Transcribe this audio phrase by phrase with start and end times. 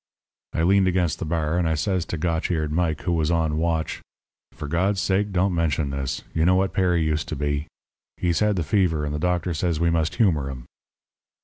[0.53, 3.57] "I leaned against the bar, and I says to Gotch eared Mike, who was on
[3.59, 4.01] watch:
[4.51, 6.23] "'For God's sake don't mention this.
[6.33, 7.67] You know what Perry used to be.
[8.17, 10.65] He's had the fever, and the doctor says we must humour him.'